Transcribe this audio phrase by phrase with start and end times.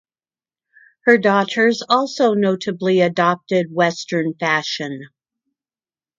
[1.05, 5.09] Her daughters also notably adopted Western fashion.